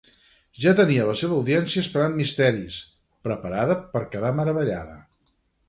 [0.61, 2.81] Ja tenia la seva audiència esperant misteris,
[3.29, 5.01] preparada per quedar meravellada.